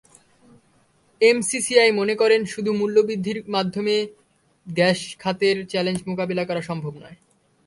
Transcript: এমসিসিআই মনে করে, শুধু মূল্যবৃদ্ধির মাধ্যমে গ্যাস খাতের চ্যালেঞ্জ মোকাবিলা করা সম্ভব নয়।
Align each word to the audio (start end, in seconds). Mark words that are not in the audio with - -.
এমসিসিআই 1.21 1.91
মনে 1.91 2.15
করে, 2.15 2.35
শুধু 2.45 2.71
মূল্যবৃদ্ধির 2.73 3.39
মাধ্যমে 3.47 3.95
গ্যাস 4.67 4.99
খাতের 5.19 5.57
চ্যালেঞ্জ 5.67 5.99
মোকাবিলা 6.07 6.43
করা 6.45 6.61
সম্ভব 6.61 6.93
নয়। 6.95 7.17